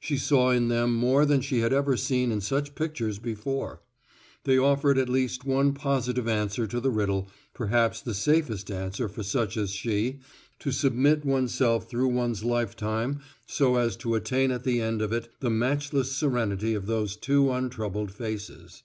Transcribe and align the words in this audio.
She 0.00 0.16
saw 0.16 0.50
in 0.50 0.66
them 0.66 0.92
more 0.92 1.24
than 1.24 1.40
she 1.40 1.60
had 1.60 1.72
ever 1.72 1.96
seen 1.96 2.32
in 2.32 2.40
such 2.40 2.74
pictures 2.74 3.20
before. 3.20 3.80
They 4.42 4.58
offered 4.58 4.98
at 4.98 5.08
least 5.08 5.44
one 5.44 5.72
positive 5.72 6.26
answer 6.26 6.66
to 6.66 6.80
the 6.80 6.90
riddle, 6.90 7.28
perhaps 7.54 8.00
the 8.00 8.12
safest 8.12 8.72
answer 8.72 9.08
for 9.08 9.22
such 9.22 9.56
as 9.56 9.70
she 9.70 10.18
to 10.58 10.72
submit 10.72 11.24
oneself 11.24 11.88
through 11.88 12.08
one's 12.08 12.42
lifetime 12.42 13.20
so 13.46 13.76
as 13.76 13.94
to 13.98 14.16
attain 14.16 14.50
at 14.50 14.64
the 14.64 14.80
end 14.80 15.00
of 15.00 15.12
it 15.12 15.28
the 15.38 15.48
matchless 15.48 16.10
serenity 16.10 16.74
of 16.74 16.86
those 16.86 17.14
two 17.14 17.52
untroubled 17.52 18.10
faces. 18.10 18.82